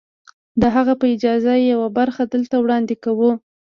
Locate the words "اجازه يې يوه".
1.15-1.89